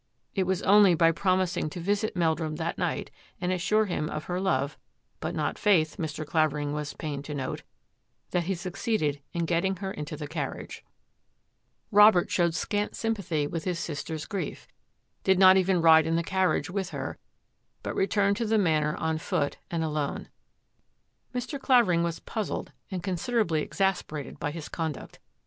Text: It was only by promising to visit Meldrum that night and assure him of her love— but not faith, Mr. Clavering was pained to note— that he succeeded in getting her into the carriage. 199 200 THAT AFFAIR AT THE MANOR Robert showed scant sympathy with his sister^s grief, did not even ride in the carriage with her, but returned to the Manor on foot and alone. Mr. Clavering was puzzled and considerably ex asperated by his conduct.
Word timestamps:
It 0.33 0.47
was 0.47 0.63
only 0.63 0.95
by 0.95 1.11
promising 1.11 1.69
to 1.69 1.79
visit 1.79 2.15
Meldrum 2.15 2.55
that 2.55 2.79
night 2.79 3.11
and 3.39 3.51
assure 3.51 3.85
him 3.85 4.09
of 4.09 4.23
her 4.23 4.41
love— 4.41 4.75
but 5.19 5.35
not 5.35 5.59
faith, 5.59 5.97
Mr. 5.97 6.25
Clavering 6.25 6.73
was 6.73 6.95
pained 6.95 7.23
to 7.25 7.35
note— 7.35 7.61
that 8.31 8.45
he 8.45 8.55
succeeded 8.55 9.21
in 9.31 9.45
getting 9.45 9.75
her 9.75 9.91
into 9.91 10.17
the 10.17 10.25
carriage. 10.27 10.83
199 11.91 11.93
200 11.93 11.93
THAT 11.93 11.93
AFFAIR 11.93 11.93
AT 11.93 11.93
THE 11.93 11.93
MANOR 11.93 12.05
Robert 12.07 12.31
showed 12.31 12.55
scant 12.55 12.95
sympathy 12.95 13.47
with 13.47 13.63
his 13.65 13.79
sister^s 13.79 14.27
grief, 14.27 14.67
did 15.23 15.37
not 15.37 15.57
even 15.57 15.83
ride 15.83 16.07
in 16.07 16.15
the 16.15 16.23
carriage 16.23 16.71
with 16.71 16.89
her, 16.89 17.19
but 17.83 17.93
returned 17.95 18.37
to 18.37 18.45
the 18.47 18.57
Manor 18.57 18.95
on 18.95 19.19
foot 19.19 19.57
and 19.69 19.83
alone. 19.83 20.29
Mr. 21.31 21.59
Clavering 21.61 22.01
was 22.01 22.19
puzzled 22.19 22.71
and 22.89 23.03
considerably 23.03 23.61
ex 23.61 23.77
asperated 23.79 24.39
by 24.39 24.49
his 24.49 24.67
conduct. 24.67 25.19